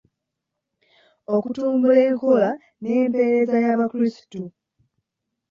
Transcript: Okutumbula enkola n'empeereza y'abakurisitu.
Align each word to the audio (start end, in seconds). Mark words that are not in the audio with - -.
Okutumbula 1.35 1.99
enkola 2.09 2.49
n'empeereza 2.81 3.55
y'abakurisitu. 3.65 4.41